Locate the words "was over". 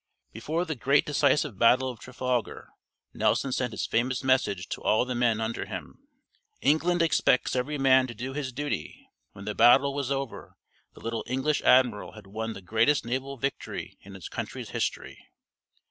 9.93-10.55